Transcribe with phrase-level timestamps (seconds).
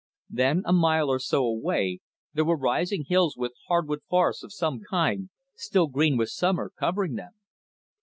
[0.31, 1.99] Then, a mile or so away,
[2.33, 7.13] there were rising hills with hardwood forests of some kind, still green with summer, covering
[7.13, 7.33] them.